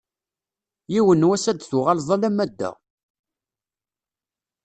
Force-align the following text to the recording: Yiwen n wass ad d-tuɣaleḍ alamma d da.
Yiwen 0.93 1.21
n 1.25 1.27
wass 1.27 1.45
ad 1.51 1.57
d-tuɣaleḍ 1.59 2.09
alamma 2.15 2.45
d 2.49 2.51
da. 2.59 2.71